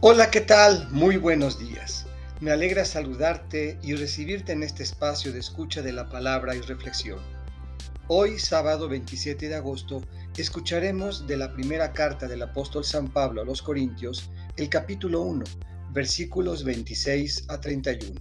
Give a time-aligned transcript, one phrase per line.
[0.00, 0.88] Hola, ¿qué tal?
[0.92, 2.06] Muy buenos días.
[2.40, 7.18] Me alegra saludarte y recibirte en este espacio de escucha de la palabra y reflexión.
[8.06, 10.00] Hoy, sábado 27 de agosto,
[10.36, 15.42] escucharemos de la primera carta del apóstol San Pablo a los Corintios, el capítulo 1,
[15.90, 18.20] versículos 26 a 31.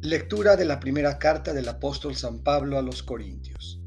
[0.00, 3.80] Lectura de la primera carta del apóstol San Pablo a los Corintios.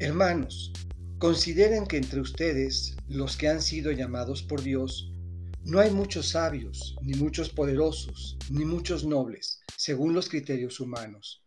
[0.00, 0.72] Hermanos,
[1.18, 5.10] Consideren que entre ustedes, los que han sido llamados por Dios,
[5.64, 11.42] no hay muchos sabios, ni muchos poderosos, ni muchos nobles, según los criterios humanos,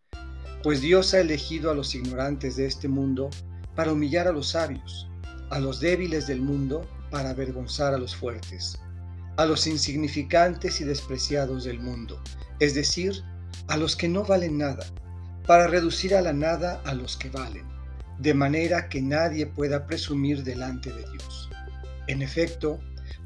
[0.64, 3.30] pues Dios ha elegido a los ignorantes de este mundo
[3.76, 5.08] para humillar a los sabios,
[5.52, 8.80] a los débiles del mundo para avergonzar a los fuertes,
[9.38, 12.20] a los insignificantes y despreciados del mundo,
[12.60, 13.24] es decir,
[13.68, 14.88] a los que no valen nada,
[15.46, 17.79] para reducir a la nada a los que valen
[18.20, 21.50] de manera que nadie pueda presumir delante de Dios.
[22.08, 22.80] En efecto,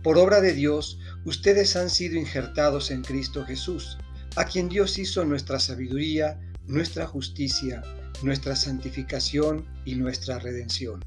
[0.03, 3.97] por obra de Dios, ustedes han sido injertados en Cristo Jesús,
[4.35, 7.81] a quien Dios hizo nuestra sabiduría, nuestra justicia,
[8.21, 11.03] nuestra santificación y nuestra redención.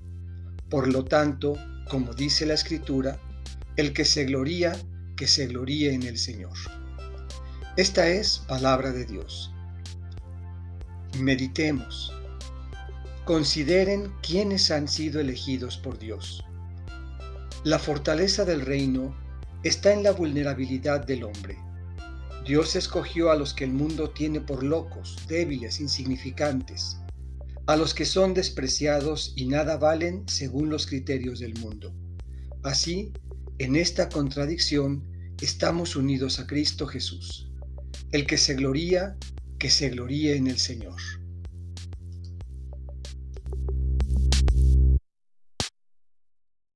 [0.68, 1.56] Por lo tanto,
[1.88, 3.18] como dice la Escritura,
[3.76, 4.76] el que se gloría,
[5.16, 6.56] que se gloríe en el Señor.
[7.76, 9.52] Esta es palabra de Dios.
[11.18, 12.15] Meditemos.
[13.26, 16.44] Consideren quiénes han sido elegidos por Dios.
[17.64, 19.16] La fortaleza del reino
[19.64, 21.58] está en la vulnerabilidad del hombre.
[22.46, 26.98] Dios escogió a los que el mundo tiene por locos, débiles, insignificantes,
[27.66, 31.92] a los que son despreciados y nada valen según los criterios del mundo.
[32.62, 33.12] Así,
[33.58, 35.02] en esta contradicción,
[35.42, 37.50] estamos unidos a Cristo Jesús.
[38.12, 39.16] El que se gloría,
[39.58, 41.25] que se gloríe en el Señor.